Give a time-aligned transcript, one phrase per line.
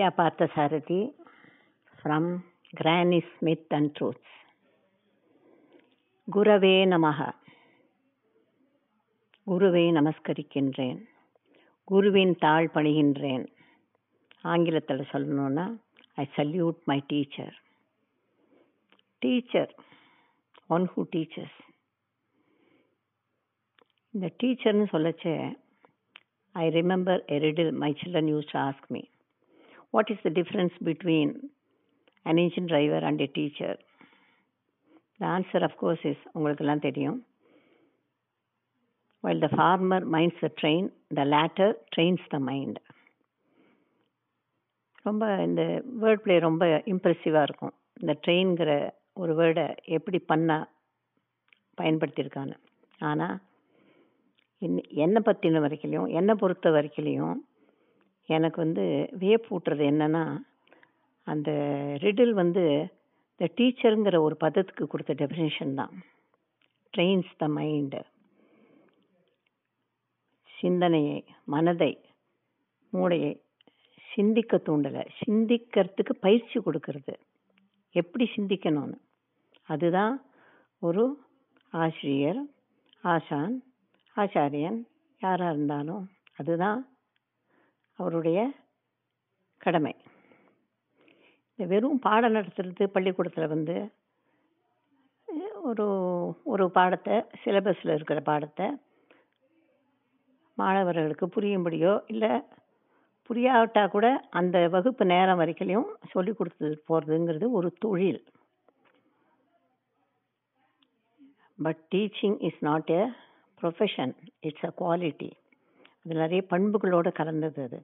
[0.00, 1.10] Vidya Parthasarathy
[2.02, 2.42] from
[2.74, 4.30] Granny Smith and Truths.
[6.28, 7.26] குரவே நமக
[9.46, 11.00] குருவை நமஸ்கரிக்கின்றேன்.
[11.84, 13.44] குருவின் தாழ் பணிகின்றேன்.
[14.52, 15.66] ஆங்கிலத்தில் சொல்லணும்னா
[16.22, 17.54] I salute my teacher
[19.18, 19.74] teacher
[20.76, 21.60] one who teaches
[24.14, 25.38] இந்த டீச்சர்னு சொல்லச்சே
[26.52, 29.02] I remember எரிடில் my children use to ask me
[29.90, 31.32] what is the difference between
[32.26, 33.74] an engine driver and a teacher?
[35.20, 37.18] The answer of course is உங்களுக்கெல்லாம் தெரியும்.
[39.24, 40.84] While the farmer minds the train
[41.18, 42.76] the latter trains the mind.
[45.02, 45.62] ரொம்ப இந்த
[46.00, 47.74] word play ரொம்ப இம்ப்ரெசிவாக இருக்கும்.
[48.00, 48.70] இந்த ட்ரெயின்கிற
[49.12, 49.64] ஒரு வேர்டை
[49.96, 50.50] எப்படி பண்ண
[51.80, 52.56] பயன்படுத்தியிருக்கான்னு.
[53.10, 53.36] ஆனால்
[54.58, 57.38] என்ன என்னை பற்றின வரைக்கும் என்னை பொறுத்த வரைக்கும்
[58.36, 58.84] எனக்கு வந்து
[59.18, 60.24] வியப்பூட்டுறது என்னன்னா
[61.26, 61.50] அந்த
[62.02, 62.64] ரிடில் வந்து
[63.32, 65.92] இந்த டீச்சருங்கிற ஒரு பதத்துக்கு கொடுத்த டெஃபினேஷன் தான்.
[66.94, 68.00] ட்ரெயின்ஸ் த மைண்டு
[70.60, 71.92] சிந்தனையை மனதை
[72.92, 73.32] மூளையை
[74.14, 75.04] சிந்திக்க தூண்டலை.
[75.20, 77.14] சிந்திக்கிறதுக்கு பயிற்சி கொடுக்கறது.
[77.94, 78.98] எப்படி சிந்திக்கணும்னு.
[79.68, 80.14] அதுதான்
[80.82, 81.04] ஒரு
[81.72, 82.40] ஆசிரியர்
[83.04, 83.54] ஆசான்
[84.16, 84.78] ஆச்சாரியன்
[85.20, 86.04] யாராக இருந்தாலும்
[86.36, 86.80] அதுதான்
[88.00, 88.38] அவருடைய
[89.60, 89.94] கடமை.
[91.52, 93.76] இந்த வெறும் பாடம் நடத்துறது பள்ளிக்கூடத்தில் வந்து
[95.68, 95.86] ஒரு
[96.44, 98.66] ஒரு பாடத்தை சிலபஸில் இருக்கிற பாடத்தை
[100.58, 102.32] மாணவர்களுக்கு புரியும்படியோ இல்லை
[103.30, 108.22] புரியாவிட்டால் கூட அந்த வகுப்பு நேரம் வரைக்கும் சொல்லி கொடுத்து போகிறதுங்கிறது ஒரு தொழில்.
[111.58, 113.02] But teaching is not a
[113.60, 114.14] profession
[114.48, 115.30] it's a quality
[116.02, 117.78] அது நிறைய பண்புகளோடு கலந்தது அது.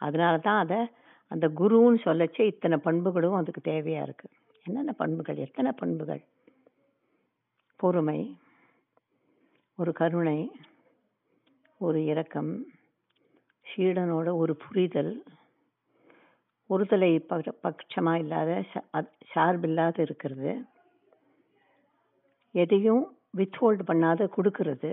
[0.00, 0.80] அதனால தான் அதை
[1.30, 4.34] அந்த குருன்னு சொல்லச்சு இத்தனை பண்புகளும் அதுக்கு தேவையாக இருக்குது
[4.66, 5.38] என்னென்ன பண்புகள்?
[5.38, 6.22] எத்தனை பண்புகள்?
[7.80, 8.20] பொறுமை
[9.78, 10.38] ஒரு கருணை
[11.80, 12.52] ஒரு இரக்கம்
[13.66, 15.12] சீடனோட ஒரு புரிதல்
[16.70, 17.10] ஒருதலை
[17.64, 18.50] பட்சமாக இல்லாத
[19.32, 20.52] சார்பில்லாத இருக்கிறது
[22.54, 23.04] எதையும்
[23.38, 24.92] வித்ஹோல்டு பண்ணாத கொடுக்கறது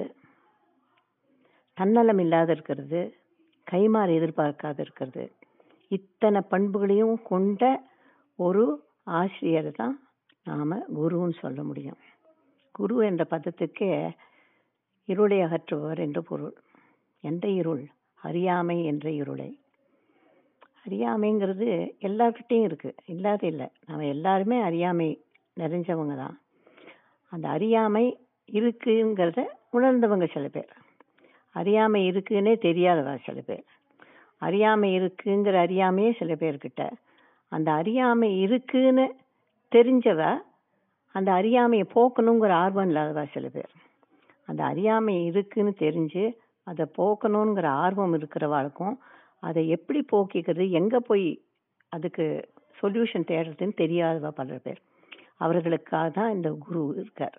[1.78, 3.02] தன்னலம் இல்லாத இருக்கிறது
[3.72, 5.32] கைமாறு எதிர்பார்க்காத இருக்கிறது.
[5.88, 7.84] இத்தனை பண்புகளையும் கொண்ட
[8.36, 10.08] ஒரு ஆசிரியர் தான்
[10.44, 11.98] நாம் குருன்னு சொல்ல முடியும்.
[12.72, 14.12] குரு என்ற பதத்துக்கே
[15.06, 16.54] இருளை அகற்றுபவர் என்று பொருள்.
[17.22, 17.88] எந்த இருள்?
[18.16, 19.60] அறியாமை என்ற இருளை.
[20.90, 23.68] அறியாமைங்கிறது எல்லார்கிட்டையும் இருக்குது இல்லாத இல்லை.
[23.86, 25.24] நம்ம எல்லாருமே அறியாமை
[25.60, 26.42] நிறைஞ்சவங்க தான்.
[27.30, 28.18] அந்த அறியாமை
[28.52, 30.74] இருக்குங்கிறத உணர்ந்தவங்க சில பேர்.
[31.54, 33.66] அறியாமை இருக்குன்னே தெரியாதவா சில பேர்.
[34.42, 36.84] அறியாமை இருக்குங்கிற அறியாமையே சில பேர்கிட்ட.
[37.52, 39.06] அந்த அறியாமை இருக்குன்னு
[39.76, 40.22] தெரிஞ்சவ
[41.16, 43.72] அந்த அறியாமையை போக்கணுங்கிற ஆர்வம் இல்லாதவா சில பேர்.
[44.46, 46.24] அந்த அறியாமை இருக்குன்னு தெரிஞ்சு
[46.68, 48.96] அதை போக்கணுங்கிற ஆர்வம் இருக்கிறவாளுக்கும்
[49.40, 51.28] அதை எப்படி போக்கிக்கிறது எங்கே போய்
[51.90, 52.26] அதுக்கு
[52.82, 54.82] சொல்யூஷன் தேடுறதுன்னு தெரியாதவா பல பேர்.
[55.38, 57.38] அவர்களுக்காக தான் இந்த குரு இருக்கார்.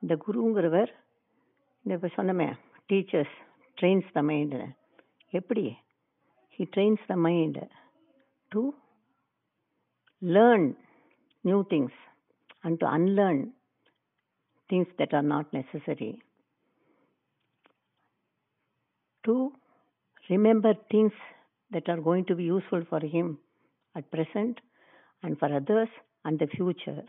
[0.00, 0.90] இந்த குருங்கிறவர்
[1.82, 2.48] இந்த இப்போ சொன்னமே
[2.91, 3.35] டீச்சர்ஸ்
[3.79, 4.61] ட்ரெயின்ஸ் த மைண்டு
[5.39, 5.65] எப்படி
[6.55, 7.55] he trains the mind
[8.53, 8.61] to
[10.35, 10.63] learn
[11.49, 11.93] new things
[12.63, 13.39] and to unlearn
[14.69, 16.11] things that are not necessary
[19.27, 19.35] to
[20.29, 21.15] remember things
[21.71, 23.27] that are going to be useful for him
[23.95, 24.59] at present
[25.23, 25.89] and for others
[26.25, 27.01] and the future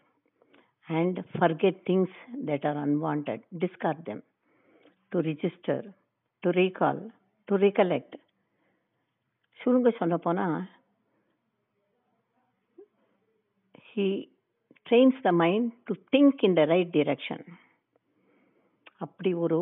[0.88, 2.08] and forget things
[2.50, 4.22] that are unwanted discard them
[5.11, 5.79] To register
[6.43, 6.99] to recall
[7.47, 8.11] to recollect.
[9.59, 10.59] சுருங்க சொல்ல போனால்
[13.89, 14.05] he
[14.85, 17.43] trains the mind to think in the right direction
[18.97, 19.59] அப்படி ஒரு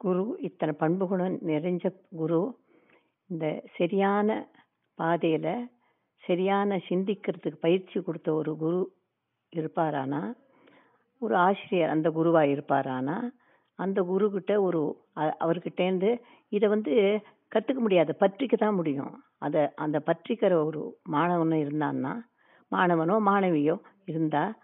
[0.00, 1.84] குரு இத்தனை பண்புகளும் நிறைஞ்ச
[2.16, 2.42] குரு
[3.30, 3.46] இந்த
[3.76, 4.28] சரியான
[4.98, 5.50] பாதையில்
[6.24, 8.80] சரியான சிந்திக்கிறதுக்கு பயிற்சி கொடுத்த ஒரு குரு
[9.52, 10.22] இருப்பாரானா?
[11.22, 13.16] ஒரு ஆசிரியர் அந்த குருவாக இருப்பாரானா?
[13.78, 14.80] அந்த குருக்கிட்ட ஒரு
[15.44, 16.10] அவர்கிட்டேருந்து
[16.52, 16.92] இதை வந்து
[17.52, 18.12] கற்றுக்க முடியாது.
[18.22, 19.12] பற்றிக்க தான் முடியும்.
[19.38, 20.80] அதை அந்த பற்றிக்கிற ஒரு
[21.14, 22.12] மாணவனும் இருந்தான்னா
[22.72, 24.54] மாணவனோ மாணவியோ இருந்தால்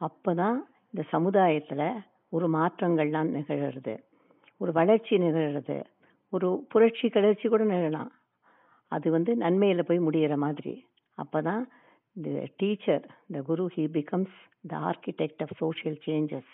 [0.00, 0.58] அப்போ தான்
[0.94, 1.86] இந்த சமுதாயத்தில்
[2.32, 3.94] ஒரு மாற்றங்கள்லாம் நிகழறது.
[4.60, 5.78] ஒரு வளர்ச்சி நிகழறது.
[6.32, 8.10] ஒரு புரட்சி கிளர்ச்சி கூட நிகழலாம்.
[8.92, 10.74] அது வந்து நன்மையில் போய் முடிகிற மாதிரி.
[11.18, 11.62] அப்போ தான்
[12.16, 12.30] இந்த
[12.60, 14.36] டீச்சர் இந்த guru he becomes
[14.70, 16.52] the architect of social changes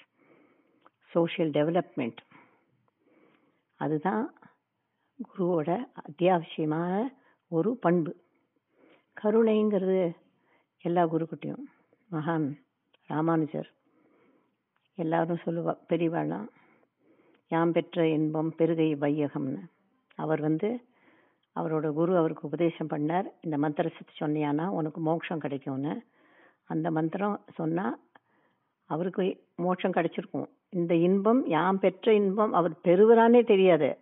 [1.12, 2.16] social development
[3.74, 4.34] அதுதான்
[5.20, 7.12] குருவோட அத்தியாவசியமான
[7.48, 8.16] ஒரு பண்பு.
[9.22, 10.16] கருணைங்கிறது
[10.82, 11.64] எல்லா குருக்கிட்டையும்.
[12.12, 12.46] மகான்
[13.06, 13.70] ராமானுஜர்
[14.94, 16.48] எல்லாரும் சொல்லுவா பெரியவாளாம்
[17.48, 19.62] யாம் பெற்ற இன்பம் பெருகை வையகம்னு.
[20.14, 20.68] அவர் வந்து
[21.56, 23.26] அவரோட குரு அவருக்கு உபதேசம் பண்ணார்.
[23.40, 26.02] இந்த மந்திரத்தை சொன்னியானா உனக்கு மோட்சம் கிடைக்கும்னு.
[26.64, 28.00] அந்த மந்திரம் சொன்னால்
[28.84, 29.24] அவருக்கு
[29.56, 30.48] மோட்சம் கிடைச்சிருக்கும்.
[30.68, 33.98] இந்த இன்பம் யாம் பெற்ற இன்பம் அவர் பெறுவரானே தெரியாது.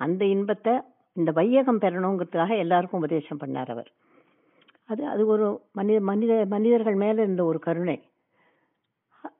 [0.00, 0.80] அந்த இன்பத்தை
[1.12, 3.92] இந்த வையகம் பெறணுங்கிறதுக்காக எல்லாருக்கும் உபதேசம் பண்ணார் அவர்.
[4.84, 8.02] அது அது ஒரு மனித மனித மனிதர்கள் மேலே இருந்த ஒரு கருணை.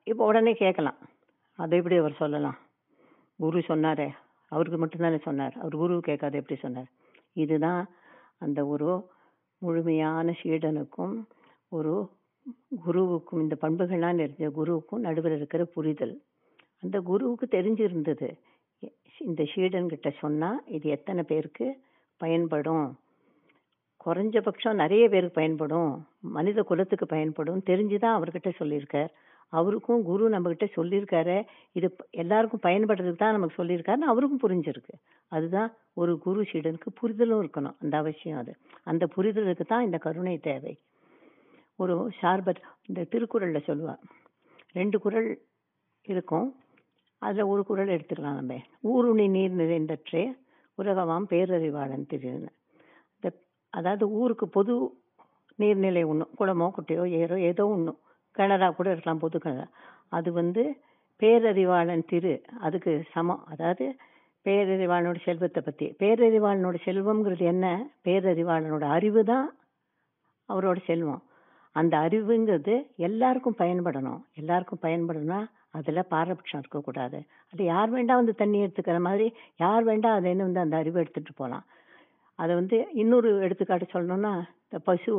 [0.03, 0.97] இப்போ உடனே கேட்கலாம்.
[1.55, 2.57] அதை எப்படி அவர் சொல்லலாம்?
[3.37, 4.09] குரு சொன்னாரே
[4.51, 5.53] அவருக்கு மட்டும்தானே சொன்னார்.
[5.53, 6.89] அவர் குரு கேட்காது எப்படி சொன்னார்?
[7.33, 7.87] இதுதான்
[8.39, 9.09] அந்த ஒரு
[9.57, 11.25] முழுமையான சீடனுக்கும்
[11.69, 12.09] ஒரு
[12.85, 16.21] குருவுக்கும் இந்த பண்புகள்லாம் நிறைஞ்ச குருவுக்கும் நடுவில் இருக்கிற புரிதல்.
[16.79, 18.29] அந்த குருவுக்கு தெரிஞ்சிருந்தது.
[19.17, 21.79] இந்த ஷீடன்கிட்ட சொன்னால் இது எத்தனை பேருக்கு
[22.17, 22.99] பயன்படும்?
[24.05, 26.07] குறைஞ்சபட்சம் நிறைய பேருக்கு பயன்படும்.
[26.19, 27.61] மனித குலத்துக்கு பயன்படும்.
[27.65, 29.09] தெரிஞ்சு தான் அவர்கிட்ட சொல்லியிருக்கார்.
[29.49, 31.45] அவருக்கும் குரு நம்மக்கிட்ட சொல்லியிருக்காரு.
[31.71, 34.95] இது எல்லாருக்கும் பயன்படுறதுக்கு தான் நமக்கு சொல்லியிருக்காருன்னு அவருக்கும் புரிஞ்சிருக்கு.
[35.27, 37.75] அதுதான் ஒரு குரு சீடனுக்கு புரிதலும் இருக்கணும்.
[37.79, 38.55] அந்த அவசியம் அது.
[38.83, 40.77] அந்த புரிதலுக்கு தான் இந்த கருணை தேவை.
[41.79, 44.01] ஒரு ஷார்பத் இந்த திருக்குறளில் சொல்லுவாள்
[44.77, 45.29] ரெண்டு குறள்
[46.05, 46.47] இருக்கும்.
[47.21, 48.57] அதில் ஒரு குறள் எடுத்துக்கலாம் நம்ம.
[48.91, 50.23] ஊருணி நீர் நிறைந்தற்றே
[50.77, 52.51] உலகமாம் பேரறிவாளன் திருன்னு
[53.15, 53.29] இந்த
[53.73, 54.73] அதாவது ஊருக்கு பொது
[55.59, 57.93] நீர்நிலை ஒன்று குளமோ குட்டையோ ஏரோ ஏதோ ஒன்று
[58.35, 59.65] கிணறா கூட இருக்கலாம் பொது கிணறா.
[60.17, 60.63] அது வந்து
[61.21, 62.33] பேரறிவாளன் திரு
[62.65, 63.41] அதுக்கு சமம்.
[63.53, 63.85] அதாவது
[64.45, 67.65] பேரறிவாளனோட செல்வத்தை பற்றி பேரறிவாளனோட செல்வம்ங்கிறது என்ன?
[68.07, 69.47] பேரறிவாளனோட அறிவு தான்
[70.49, 71.21] அவரோட செல்வம்.
[71.75, 72.75] அந்த அறிவுங்கிறது
[73.07, 74.21] எல்லாருக்கும் பயன்படணும்.
[74.41, 75.39] எல்லாருக்கும் பயன்படணும்னா
[75.77, 77.17] அதில் பாரபட்சம் இருக்கக்கூடாது.
[77.51, 79.27] அது யார் வேண்டாம் வந்து தண்ணி எடுத்துக்கிற மாதிரி
[79.63, 81.65] யார் வேண்டாம் அதை என்ன வந்து அந்த அறிவை எடுத்துகிட்டு போகலாம்
[82.39, 84.33] அதை வந்து இன்னொரு எடுத்துக்காட்டு சொல்லணும்னா
[84.65, 85.13] இந்த பசு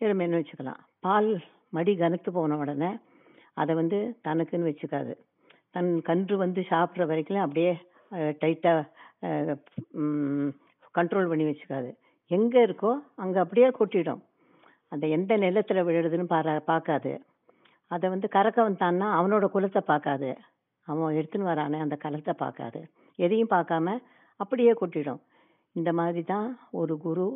[0.00, 0.80] எருமைன்னு வச்சுக்கலாம்.
[1.06, 1.30] பால்
[1.76, 2.90] மடி கனத்து போன உடனே
[3.60, 5.12] அதை வந்து தனக்குன்னு வச்சுக்காது.
[5.74, 7.72] தன் கன்று வந்து சாப்பிட்ற வரைக்கும் அப்படியே
[8.42, 8.80] டைட்டாக
[10.98, 11.90] கண்ட்ரோல் பண்ணி வச்சுக்காது.
[12.30, 12.90] எங்கே இருக்கோ
[13.22, 14.22] அங்கே அப்படியே கொட்டிடும்.
[14.92, 17.12] அந்த எந்த நிலத்தில் விழுறதுன்னு பாரா பார்க்காது
[17.90, 20.30] அதை வந்து கறக்க வந்தான்னா அவனோட குலத்தை பார்க்காது
[20.88, 22.80] அவன் எடுத்துன்னு வரானே அந்த கலத்தை பார்க்காது
[23.18, 23.96] எதையும் பார்க்காம
[24.40, 25.20] அப்படியே கொட்டிடும்.
[25.76, 26.48] இந்த மாதிரி தான்
[26.80, 27.26] ஒரு குரு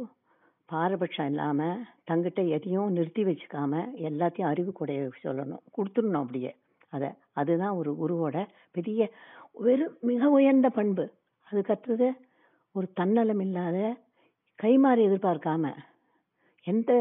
[0.68, 4.92] பாரபட்சம் இல்லாமல் தங்கிட்ட எதையும் நிறுத்தி வச்சுக்காம எல்லாத்தையும் அறிவு கூட
[5.24, 5.62] சொல்லணும்.
[5.76, 6.52] கொடுத்துடணும் அப்படியே.
[6.92, 7.08] அதை
[7.40, 8.38] அதுதான் ஒரு குருவோட
[8.76, 9.00] பெரிய
[9.66, 11.04] வெறும் மிக உயர்ந்த பண்பு.
[11.48, 12.08] அதுக்கடுத்தது
[12.74, 13.78] ஒரு தன்னலம் இல்லாத
[14.58, 15.72] கைமாறி எதிர்பார்க்காம
[16.66, 16.92] எந்த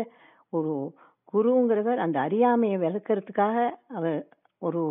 [0.57, 0.73] ஒரு
[1.33, 3.57] குருங்கிறவர் அந்த அறியாமையை விளக்கிறதுக்காக
[3.97, 4.17] அவர்
[4.61, 4.81] ஒரு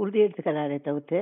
[0.00, 1.18] உறுதி எடுத்துக்கிறாரே தவிர்த்து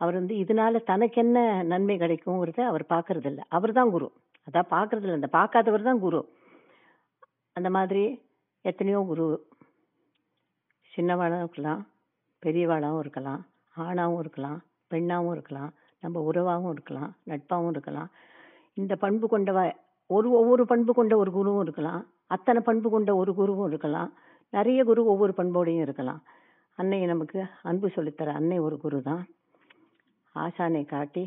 [0.00, 1.38] அவர் வந்து இதனால தனக்கு என்ன
[1.70, 3.40] நன்மை கிடைக்குங்கிறத அவர் பார்க்கறதில்ல.
[3.48, 4.08] அவர் தான் குரு.
[4.46, 5.18] அதான் பார்க்கறதில்ல.
[5.20, 6.20] அந்த பார்க்காதவர் தான் குரு.
[7.56, 8.02] அந்த மாதிரி
[8.64, 9.26] எத்தனையோ குரு
[10.92, 11.82] சின்னவாளாகவும் இருக்கலாம்
[12.42, 13.40] பெரியவாளாகவும் இருக்கலாம்
[13.76, 14.58] ஆணாவும் இருக்கலாம்
[14.92, 15.70] பெண்ணாகவும் இருக்கலாம்
[16.02, 18.08] நம்ம உறவாகவும் இருக்கலாம் நட்பாகவும் இருக்கலாம்.
[18.76, 19.58] இந்த பண்பு கொண்டவ
[20.10, 22.02] ஒரு ஒவ்வொரு பண்பு கொண்ட ஒரு குருவும் இருக்கலாம்.
[22.34, 24.10] அத்தனை பண்பு கொண்ட ஒரு குருவும் இருக்கலாம்.
[24.56, 26.20] நிறைய குரு ஒவ்வொரு பண்போடையும் இருக்கலாம்.
[26.78, 29.22] அன்னை நமக்கு அன்பு சொல்லித்தர அன்னை ஒரு குரு தான்
[30.34, 31.24] ஆசானை காட்டி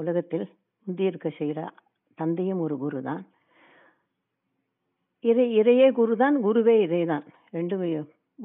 [0.00, 0.46] உலகத்தில்
[0.86, 1.60] முந்தியிருக்க செய்கிற
[2.18, 3.22] தந்தையும் ஒரு குரு தான்
[5.30, 7.24] இறை இறையே குரு தான் குருவே இறை தான்
[7.56, 7.82] ரெண்டும்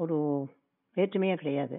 [0.04, 0.16] ஒரு
[0.98, 1.78] வேற்றுமையே கிடையாது.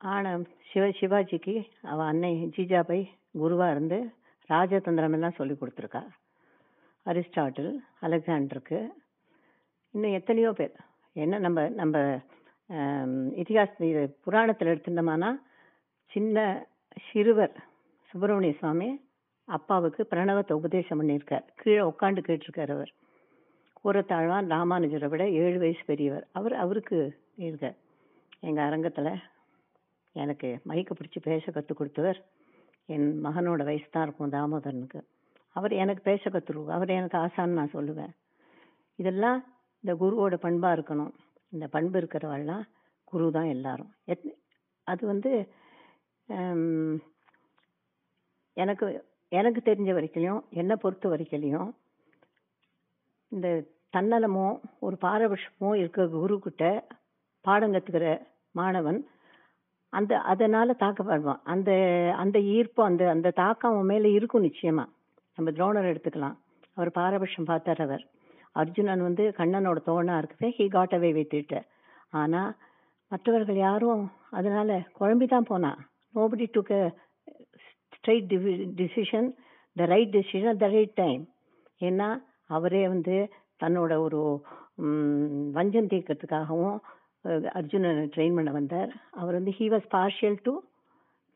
[0.00, 1.54] ஆனால் சிவ சிவாஜிக்கு
[1.92, 3.00] அவள் அன்னை ஜிஜாபை
[3.42, 3.98] குருவாக இருந்து
[4.50, 6.02] ராஜதந்திரம் எல்லாம் சொல்லி கொடுத்துருக்கா.
[7.10, 7.72] அரிஸ்டாட்டில்
[8.06, 8.78] அலெக்சாண்டருக்கு.
[9.94, 10.74] இன்னும் எத்தனையோ பேர்.
[11.16, 11.96] என்ன நம்ம நம்ம
[13.42, 15.30] இதிகாச இது புராணத்தில் எடுத்துட்டோம்னா
[16.10, 16.44] சின்ன
[17.06, 17.54] சிறுவர்
[18.10, 18.88] சுப்பிரமணிய சுவாமி
[19.48, 21.46] அப்பாவுக்கு பிரணவத்தை உபதேசம் பண்ணியிருக்கார்.
[21.60, 22.92] கீழே உட்காந்து கேட்டிருக்கார் அவர்.
[23.80, 26.24] கூறத்தாழ்வான் ராமானுஜரை விட ஏழு வயசு பெரியவர்.
[26.38, 26.98] அவர் அவருக்கு
[27.46, 27.78] இருக்கார்.
[28.48, 29.12] எங்கள் அரங்கத்தில்
[30.12, 32.18] எனக்கு மைக்கை பிடிச்சி பேச கற்றுக் கொடுத்தவர்
[32.94, 35.00] என் மகனோட வயசு தான் இருக்கும் தாமோதரனுக்கு.
[35.52, 38.12] அவர் எனக்கு பேச கற்றுருவார் அவர் எனக்கு ஆசான்னு நான் சொல்லுவேன்.
[38.96, 39.44] இதெல்லாம்
[39.80, 41.12] இந்த குருவோட பண்பாக இருக்கணும்.
[41.48, 42.62] இந்த பண்பு இருக்கிறவெல்லாம்
[43.04, 43.92] குரு தான் எல்லாரும்.
[44.04, 44.26] எத்
[44.84, 45.30] அது வந்து
[48.54, 48.86] எனக்கு
[49.28, 51.74] எனக்கு தெரிஞ்ச வரைக்கும் என்னை பொறுத்த வரைக்கும்
[53.28, 53.48] இந்த
[53.96, 56.36] தன்னலமோ ஒரு பாரபட்சமோ இருக்க குரு
[57.40, 59.08] பாடம் கற்றுக்கிற மாணவன்
[59.88, 61.40] அந்த அதனால் தாக்கப்படுவான்.
[61.42, 61.70] அந்த
[62.16, 64.90] அந்த ஈர்ப்பு அந்த அந்த தாக்கம் அவன் இருக்கும் நிச்சயமாக
[65.40, 66.34] நம்ம துரோணர் எடுத்துக்கலாம்.
[66.76, 68.02] அவர் பாரபட்சம் பார்த்தார் அவர்.
[68.60, 71.58] அர்ஜுனன் வந்து கண்ணனோட தோணாக இருக்கவே ஹி காட் அவே வித்துட்டு
[72.20, 72.50] ஆனால்
[73.12, 74.02] மற்றவர்கள் யாரும்
[74.38, 75.80] அதனால் குழம்பி தான் போனான்
[76.14, 76.74] nobody took
[77.96, 78.34] straight
[78.80, 79.28] decision
[79.76, 81.22] the right decision the right time
[81.80, 82.08] ஏன்னா
[82.56, 83.16] அவரே வந்து
[83.62, 84.20] தன்னோட ஒரு
[85.56, 86.78] வஞ்சம் தீர்க்கறதுக்காகவும்
[87.58, 88.90] அர்ஜுனனை ட்ரெயின் பண்ண வந்தார்.
[89.20, 90.54] அவர் வந்து he was partial to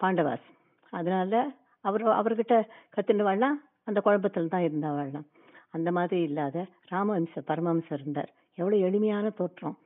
[0.00, 0.48] Pandavas
[0.92, 1.38] அதனால்
[1.84, 2.56] அவர் அவர்கிட்ட
[2.94, 3.50] கற்றுன்னு வேணா
[3.84, 5.26] அந்த குழப்பத்தில் தான் இருந்தா வாழலாம்
[5.70, 8.32] அந்த மாதிரி இல்லாத ராமஹம்சர் பரமஹம்சர் இருந்தார்.
[8.54, 9.78] எவ்வளோ எளிமையான தோற்றம்.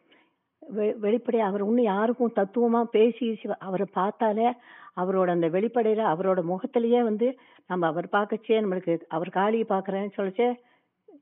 [0.58, 4.52] வெ- வெளிப்படையாக அவர் இன்னும் யாருக்கும் தத்துவமாக பேசி அவரை பார்த்தாலே
[4.96, 10.54] அவரோட அந்த வெளிப்படையில் அவரோட முகத்திலேயே வந்து நம்ம அவர் பார்க்கச்சே நம்மளுக்கு அவர் காளியை பார்க்குறேன்னு சொல்லிச்சே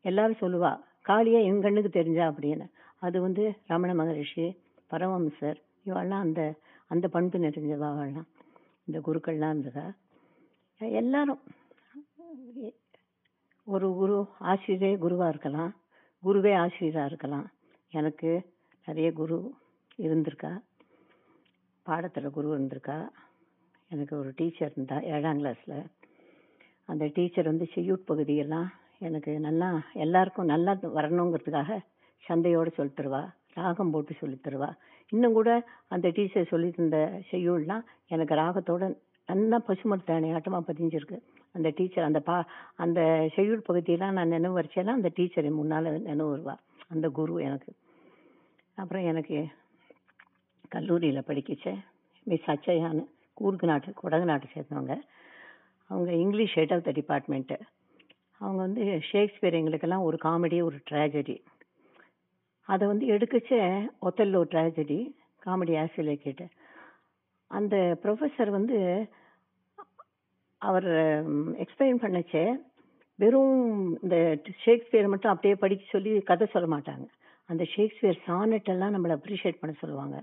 [0.03, 2.71] எல்லாரும் சொல்லுவா காளியே என் கண்ணுக்கு தெரிஞ்சா அப்படின்னு.
[2.99, 4.57] அது வந்து ரமண மகரிஷி
[4.91, 5.57] பரமஹம்சர்
[5.87, 6.55] இவெல்லாம் அந்த
[6.89, 8.27] அந்த பண்பு நிறைஞ்சவா வாழலாம்
[8.85, 9.93] இந்த குருக்கள்லாம் இருந்ததா.
[10.77, 11.41] எல்லாரும்
[13.65, 15.77] ஒரு குரு ஆசிரியரே குருவாக இருக்கலாம்.
[16.25, 17.53] குருவே ஆசிரியராக இருக்கலாம்.
[17.91, 18.43] எனக்கு
[18.87, 19.55] நிறைய குரு
[19.99, 20.63] இருந்திருக்கா.
[21.83, 23.09] பாடத்தில் குரு இருந்திருக்கா.
[23.89, 25.87] எனக்கு ஒரு டீச்சர் இருந்தா ஏழாம் கிளாஸில்
[26.85, 31.79] அந்த டீச்சர் வந்து செய்யூட் பகுதியெல்லாம் எனக்கு நல்லா எல்லாருக்கும் நல்லா வரணுங்கிறதுக்காக
[32.19, 33.35] சந்தையோடு சொல்லி தருவா.
[33.55, 34.75] ராகம் போட்டு சொல்லி தருவா.
[35.09, 41.21] இன்னும் கூட அந்த டீச்சர் சொல்லி தந்த செய்யுள்லாம் எனக்கு ராகத்தோட நல்லா பசுமரத்தாணி ஆட்டமாக பதிஞ்சிருக்கு.
[41.57, 42.37] அந்த டீச்சர் அந்த பா
[42.77, 43.01] அந்த
[43.35, 46.55] ஷெடியூல் பகுதியெல்லாம் நான் நினைவு வரைச்சேலாம் அந்த டீச்சர் முன்னால் நினைவு வருவா.
[46.89, 47.71] அந்த குரு எனக்கு.
[48.79, 49.39] அப்புறம் எனக்கு
[50.69, 51.67] கல்லூரியில் படிக்கச்ச
[52.27, 53.05] மிஸ் அச்சையான்னு
[53.37, 54.95] கூர்கு நாட்டு குடகு நாட்டை சேர்ந்தவங்க.
[55.91, 57.57] அவங்க English head of the department
[58.41, 61.37] அவங்க வந்து ஷேக்ஸ்பியர் எங்களுக்கெல்லாம் ஒரு காமெடி ஒரு ட்ராஜடி
[62.69, 63.53] அதை வந்து எடுக்கச்ச
[64.03, 64.99] ஒத்தல்லோ ட்ராஜடி
[65.47, 66.47] காமெடி ஆசிரியர் கேட்டு
[67.51, 68.79] அந்த ப்ரொஃபஸர் வந்து
[70.69, 70.89] அவர்
[71.63, 72.45] எக்ஸ்பிளைன் பண்ணச்சே
[73.19, 73.59] வெறும்
[74.05, 74.17] இந்த
[74.65, 77.07] ஷேக்ஸ்பியர் மட்டும் அப்படியே படிக்க சொல்லி கதை சொல்ல மாட்டாங்க.
[77.49, 80.17] அந்த ஷேக்ஸ்பியர் சானட் எல்லாம் நம்மளை அப்ரிஷியேட் பண்ண சொல்லுவாங்க.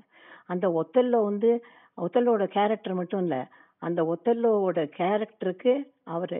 [0.46, 1.52] அந்த ஒத்தல்லோ வந்து
[1.98, 3.42] ஒத்தல்லோட கேரக்டர் மட்டும் இல்லை
[3.82, 5.74] அந்த ஒத்தல்லோவோட கேரக்டருக்கு
[6.16, 6.38] அவர்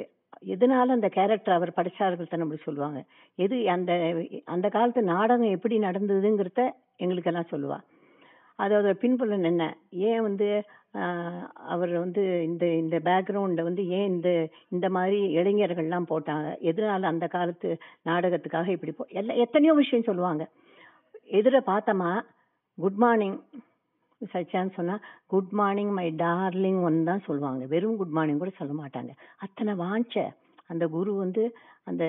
[0.54, 3.00] எதனால அந்த கேரக்டர் அவர் படித்தார்கள் தான் நம்மளுக்கு சொல்லுவாங்க.
[3.40, 3.92] எது அந்த
[4.56, 6.64] அந்த காலத்து நாடகம் எப்படி நடந்ததுங்கிறத
[7.04, 7.86] எங்களுக்கெல்லாம் சொல்லுவாள்
[8.60, 9.64] அதோட பின்புலன் என்ன?
[10.10, 10.48] ஏன் வந்து
[11.74, 14.30] அவர் வந்து இந்த இந்த பேக்ரவுண்டில் வந்து ஏன் இந்த
[14.76, 16.50] இந்த மாதிரி இளைஞர்கள்லாம் போட்டாங்க?
[16.70, 17.70] எதனால அந்த காலத்து
[18.10, 20.44] நாடகத்துக்காக இப்படி போ எல்லா எத்தனையோ விஷயம் சொல்லுவாங்க.
[21.40, 22.12] எதிர பார்த்தோமா
[22.78, 23.38] குட் மார்னிங்
[24.22, 27.64] சச்சான்னு சொன்னால் குட் மார்னிங் மை டார்லிங் ஒன்று தான் சொல்லுவாங்க.
[27.74, 29.12] வெறும் குட் மார்னிங் கூட சொல்ல மாட்டாங்க.
[29.46, 30.16] அத்தனை வாஞ்ச
[30.72, 31.44] அந்த குரு வந்து
[31.90, 32.04] அந்த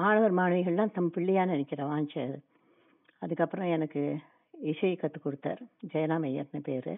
[0.00, 2.14] மாணவர் மாணவிகள்லாம் தம் பிள்ளையாக நினைக்கிற வாஞ்ச
[3.22, 4.02] அதுக்கப்புறம் எனக்கு
[4.72, 5.60] இசையை கற்றுக் கொடுத்தார்.
[5.92, 6.92] ஜெயராம் ஐயர்னு பேர்.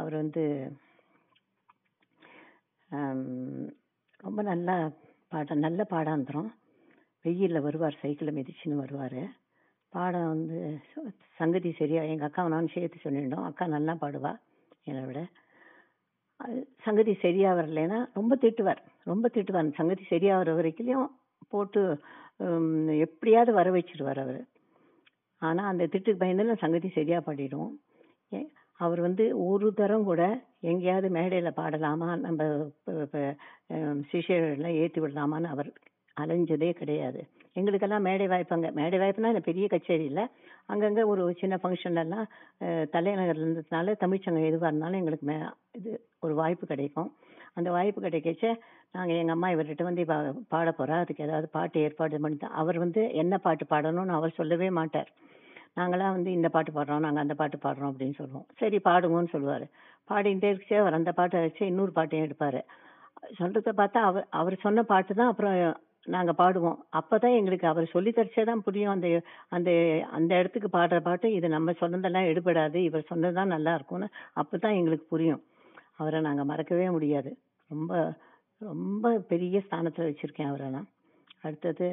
[0.00, 0.42] அவர் வந்து
[4.24, 4.76] ரொம்ப நல்லா
[5.32, 6.48] பாட நல்ல பாடாந்திரம்.
[7.24, 9.20] வெயிலில் வருவார் சைக்கிளை மிதிச்சுன்னு வருவார்.
[9.92, 10.58] பாடம் வந்து
[11.38, 14.32] சங்கதி சரியா எங்கள் அக்காவை நான் சேர்த்து சொல்லிட்டோம் அக்கா நல்லா பாடுவா
[14.88, 15.20] என்னை விட.
[16.40, 18.82] அது சங்கதி சரியாக வரலைன்னா ரொம்ப திட்டுவார்.
[19.10, 19.70] ரொம்ப திட்டுவார்.
[19.80, 21.10] சங்கதி சரியாகிற வர வரைக்கும்
[21.52, 21.82] போட்டு
[23.06, 24.40] எப்படியாவது வர வச்சிருவார் அவர்.
[25.42, 27.74] ஆனால் அந்த திட்டுக்கு பயந்து நான் சங்கதி சரியாக பாடிடுவோம்
[28.32, 28.48] ஏ-
[28.80, 30.22] அவர் வந்து ஒரு தரம் கூட
[30.60, 32.42] எங்கேயாவது மேடையில் பாடலாமா நம்ம
[34.10, 35.70] சிஷியர்கள்லாம் ஏற்றி விடலாமான்னு அவர்
[36.16, 37.20] அலைஞ்சதே கிடையாது.
[37.56, 38.72] எங்களுக்கெல்லாம் மேடை வாய்ப்பாங்க.
[38.72, 40.24] மேடை வாய்ப்புனா இந்த பெரிய கச்சேரி இல்லை
[40.66, 42.26] அங்கங்கே ஒரு சின்ன ஃபங்க்ஷன்லலாம்
[42.90, 45.90] தலைநகரில் இருந்ததுனால தமிழ்ச்சங்கம் எதுவாக இருந்தாலும் எங்களுக்கு மே- இது
[46.20, 47.10] ஒரு வாய்ப்பு கிடைக்கும்.
[47.58, 48.44] அந்த வாய்ப்பு கிடைக்கச்ச
[48.96, 50.16] நாங்கள் எங்கள் அம்மா இவர்கிட்ட வந்து இப்போ
[50.52, 55.10] பாட போகிறா அதுக்கு ஏதாவது பாட்டு ஏற்பாடு பண்ணி அவர் வந்து என்ன பாட்டு பாடணும்னு அவர் சொல்லவே மாட்டார்.
[55.78, 58.46] நாங்களாம் வந்து இந்த பாட்டு பாடுறோம் நாங்கள் அந்த பாட்டு பாடுறோம் அப்படின்னு சொல்லுவோம்.
[58.60, 59.66] சரி பாடுங்கன்னு சொல்லுவார்.
[60.10, 62.60] பாடிகிட்டே இருக்கச்சு அவர் அந்த பாட்டை வச்சு இன்னொரு பாட்டையும் எடுப்பார்.
[63.40, 65.56] சொல்கிறத பார்த்தா அவர் அவர் சொன்ன பாட்டு தான் அப்புறம்
[66.14, 66.78] நாங்கள் பாடுவோம்.
[66.98, 68.92] அப்போ தான் எங்களுக்கு அவர் சொல்லி தரிச்சே தான் புரியும்.
[68.96, 69.08] அந்த
[69.56, 69.70] அந்த
[70.18, 74.08] அந்த இடத்துக்கு பாடுற பாட்டு இது நம்ம சொன்னதெல்லாம் எடுபடாது இவர் சொன்னது தான் நல்லா இருக்கும்னு
[74.42, 75.42] அப்பதான் எங்களுக்கு புரியும்.
[76.00, 77.30] அவரை நாங்கள் மறக்கவே முடியாது.
[77.70, 77.92] ரொம்ப
[78.60, 80.88] ரொம்ப பெரிய ஸ்தானத்தில் வச்சுருக்கேன் அவரை நான்
[81.40, 81.88] அடுத்தது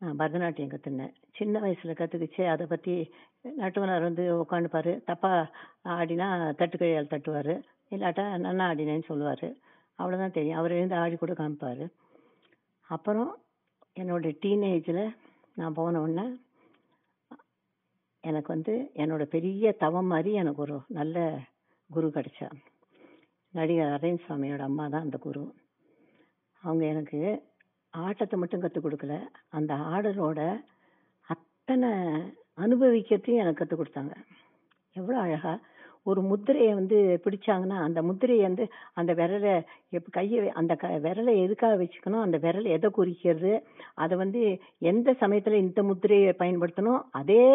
[0.00, 2.94] நான் பரதநாட்டியம் கற்றுனேன் சின்ன வயசில் கற்றுக்கிச்சு அதை பற்றி
[3.56, 5.50] நட்டுவனார் வந்து உட்காந்துப்பார் தப்பாக
[5.88, 7.54] ஆடினா தட்டுக்கையால் தட்டுவார்.
[7.90, 9.48] இல்லாட்டா நன்னா ஆடினேன்னு சொல்லுவார்.
[9.98, 10.58] அவ்வளோதான் தெரியும்.
[10.58, 11.84] அவர் எழுந்து ஆடி கூட காமிப்பார்.
[12.88, 13.30] அப்புறம்
[13.96, 15.04] என்னோட டீனேஜில்
[15.54, 16.26] நான் போன உடனே
[18.24, 21.16] எனக்கு வந்து என்னோடய பெரிய தவம் மாதிரி எனக்கு ஒரு நல்ல
[21.90, 22.48] குரு கிடச்சா
[23.56, 25.42] நடிகர் அரவிந்த் சுவாமியோட அம்மா தான் அந்த குரு.
[26.62, 27.18] அவங்க எனக்கு
[27.94, 29.14] ஆட்டத்தை மட்டும் கற்றுக் கொடுக்கல.
[29.58, 30.40] அந்த ஆடலோட
[31.26, 31.90] அத்தனை
[32.64, 34.14] அனுபவிக்கிறதையும் எனக்கு கற்றுக் கொடுத்தாங்க.
[34.96, 35.74] எவ்வளோ அழகாக
[36.10, 38.64] ஒரு முத்திரையை வந்து பிடிச்சாங்கன்னா அந்த முத்திரையை வந்து
[38.98, 39.54] அந்த விரலை
[39.96, 43.52] எப் கையை அந்த க விரலை எதுக்காக வச்சுக்கணும் அந்த விரல் எதை குறிக்கிறது
[44.02, 44.42] அதை வந்து
[44.90, 47.46] எந்த சமயத்தில் இந்த முத்திரையை பயன்படுத்தணும் அதே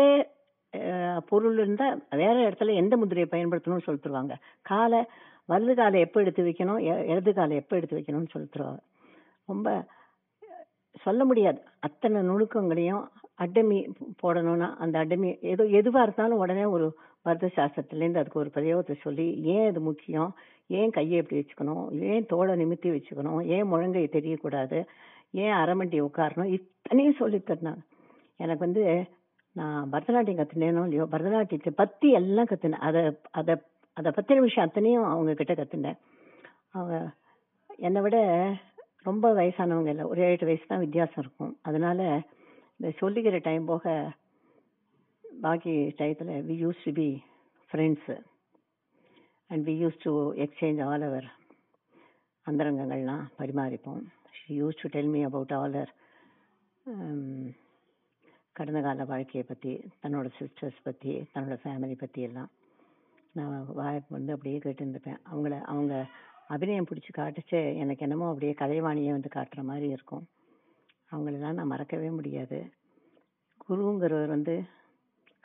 [1.29, 4.36] பொருள் இருந்தால் வேறு இடத்துல எந்த முத்திரையை பயன்படுத்தணும்னு சொல்லி தருவாங்க.
[4.72, 5.01] காலை
[5.45, 6.81] வலது காலை எப்போ எடுத்து வைக்கணும்?
[6.81, 8.79] எ- இடது காலை எப்போ எடுத்து வைக்கணும்னு சொல்லி தருவாங்க
[9.45, 9.86] ரொம்ப
[11.01, 11.62] சொல்ல முடியாது.
[11.79, 13.93] அத்தனை நுணுக்கங்களையும் அடமி
[14.24, 19.67] போடணும்னா அந்த அடமி ஏதோ எதுவாக இருந்தாலும் உடனே ஒரு பரத சாஸ்திரத்துலேருந்து அதுக்கு ஒரு பிரயோகத்தை சொல்லி ஏன்
[19.67, 20.36] இது முக்கியம்?
[20.67, 22.00] ஏன் கையை எப்படி வச்சுக்கணும்?
[22.00, 23.45] ஏன் தோலை நிமித்தி வச்சுக்கணும்?
[23.45, 24.86] ஏன் முழங்கை தெரியக்கூடாது?
[25.31, 26.45] ஏன் அரமண்டி உட்காரணும்?
[26.45, 27.43] இத்தனையும் சொல்லி
[28.38, 29.05] எனக்கு வந்து
[29.51, 33.55] நான் பரதநாட்டியம் கற்றுனேனோ இல்லையோ பரதநாட்டியத்தை பற்றி எல்லாம் கற்றுனேன் அதை அதை
[33.98, 36.00] அதை பற்றின விஷயம் அத்தனையும் அவங்க கிட்ட கத்துனேன்
[36.77, 36.95] அவங்க
[37.88, 38.17] என்னை விட
[39.10, 41.53] ரொம்ப வயசானவங்க இல்லை ஒரு ஏழு வயசு தான் வித்தியாசம் இருக்கும்.
[41.67, 42.00] அதனால
[42.77, 43.93] இந்த சொல்லிக்கிற டைம் போக
[45.45, 47.10] பாக்கி டயத்தில் we use to be
[47.69, 48.15] friends
[49.50, 50.13] and we use to
[50.45, 51.27] exchange all our
[52.45, 54.01] அந்தரங்கங்கள்லாம் பரிமாறிப்போம்.
[54.38, 55.91] She use to tell me about all our
[58.57, 62.50] கடந்த கால வாழ்க்கையை பற்றி தன்னோட சிஸ்டர்ஸ் பற்றி தன்னோட ஃபேமிலி பற்றி எல்லாம்.
[63.33, 65.19] நான் வாயை வந்து அப்படியே கேட்டுருந்துப்பேன்.
[65.31, 65.93] அவங்கள அவங்க
[66.47, 70.23] அபிநயம் பிடிச்சி காட்டுச்சு எனக்கு என்னமோ அப்படியே கலைவாணியை வந்து காட்டுற மாதிரி இருக்கும்.
[71.11, 72.59] அவங்களெல்லாம் நான் மறக்கவே முடியாது.
[73.63, 74.55] குருங்கிறவர் வந்து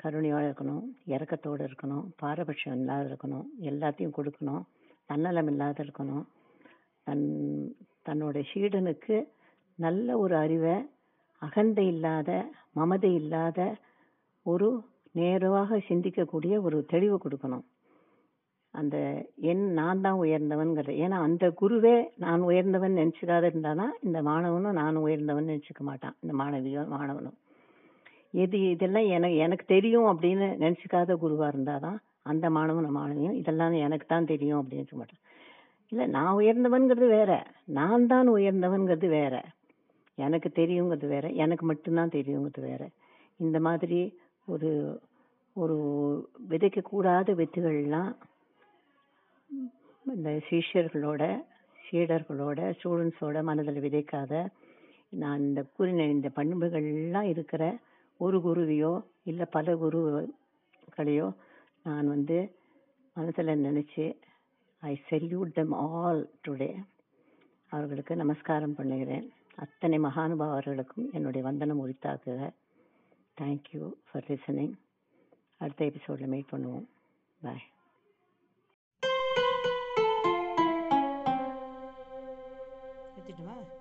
[0.03, 4.65] கருணையோடு இருக்கணும் இறக்கத்தோடு இருக்கணும் பாரபட்சம் இல்லாத இருக்கணும் எல்லாத்தையும் கொடுக்கணும்
[5.07, 6.25] தன்னலம் இல்லாத இருக்கணும்.
[7.07, 7.25] தன்
[8.09, 9.17] தன்னோட சீடனுக்கு
[9.79, 10.77] நல்ல ஒரு அறிவை
[11.43, 12.31] அகந்தை இல்லாத
[12.73, 13.61] மமதை இல்லாத
[14.47, 14.69] ஒரு
[15.13, 17.65] நேரவாக சிந்திக்கக்கூடிய ஒரு தெளிவு கொடுக்கணும்.
[18.77, 18.97] அந்த
[19.51, 25.51] என் நான் தான் உயர்ந்தவன்கிறது ஏன்னா அந்த குருவே நான் உயர்ந்தவன் நினச்சிக்காத இருந்தாதான் இந்த மாணவனும் நான் உயர்ந்தவன்
[25.51, 27.37] நினச்சிக்க மாட்டான் இந்த மாணவியும் மாணவனும்
[28.35, 34.07] எது இதெல்லாம் எனக்கு எனக்கு தெரியும் அப்படின்னு நினச்சிக்காத குருவாக இருந்தால் தான் அந்த மாணவனும் மாணவியும் இதெல்லாம் எனக்கு
[34.07, 35.23] தான் தெரியும் அப்படின்னு நினச்சிக்க மாட்டான்.
[35.93, 37.33] இல்லை நான் உயர்ந்தவன்கிறது வேற.
[37.73, 39.35] நான் தான் உயர்ந்தவன்கிறது வேற.
[40.19, 41.27] எனக்கு தெரியுங்கிறது வேற.
[41.43, 42.83] எனக்கு மட்டும்தான் தெரியுங்கிறது வேற.
[43.41, 44.01] இந்த மாதிரி
[44.49, 44.71] ஒரு
[45.57, 45.77] ஒரு
[46.49, 48.11] விதைக்கக்கூடாத வித்துகள்லாம்
[50.05, 51.23] இந்த சிஷ்யர்களோட
[51.79, 54.33] சீடர்களோட ஸ்டூடெண்ட்ஸோட மனதில் விதைக்காத
[55.23, 57.63] நான் இந்த கூறின இந்த பண்புகள்லாம் இருக்கிற
[58.21, 61.29] ஒரு குருவியோ இல்லை பல குருக்களையோ
[61.83, 62.39] நான் வந்து
[63.17, 64.05] மனசில் நினச்சி
[64.83, 66.71] I salute them all today
[67.73, 69.27] அவர்களுக்கு நமஸ்காரம் பண்ணுகிறேன்.
[69.65, 72.41] அத்தனை மகானுபாவர்களுக்கும் என்னுடைய வந்தனம் உரித்தாக்குக.
[73.41, 74.75] தேங்க்யூ ஃபார் லிசனிங்
[75.59, 76.87] அடுத்த எபிசோடில் மீட் பண்ணுவோம்.
[77.41, 77.67] பாய்
[83.27, 83.55] ஊற்றிட்டுமா